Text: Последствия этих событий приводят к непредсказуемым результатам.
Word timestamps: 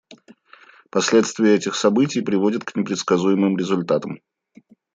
Последствия 0.89 1.53
этих 1.53 1.75
событий 1.75 2.21
приводят 2.21 2.63
к 2.63 2.75
непредсказуемым 2.75 3.55
результатам. 3.55 4.19